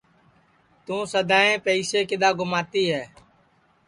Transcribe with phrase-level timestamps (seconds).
[0.85, 3.03] توں سدائیں پئسے کِدؔا گُماتی ہے